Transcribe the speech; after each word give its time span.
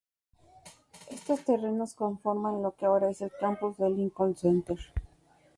Estos 1.11 1.41
terrenos 1.45 1.93
conforman 1.93 2.63
lo 2.63 2.71
que 2.75 2.87
ahora 2.87 3.11
es 3.11 3.21
el 3.21 3.31
campus 3.39 3.77
de 3.77 3.87
"Lincoln 3.87 4.35
Center". 4.35 4.79